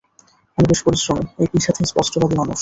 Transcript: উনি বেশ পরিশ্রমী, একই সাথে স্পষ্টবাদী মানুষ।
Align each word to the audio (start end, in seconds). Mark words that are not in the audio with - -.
উনি 0.57 0.65
বেশ 0.67 0.79
পরিশ্রমী, 0.83 1.23
একই 1.43 1.61
সাথে 1.61 1.81
স্পষ্টবাদী 1.85 2.35
মানুষ। 2.37 2.59